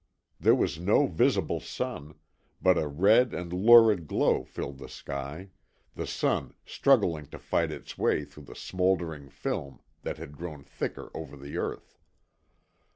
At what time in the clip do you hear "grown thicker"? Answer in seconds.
10.37-11.11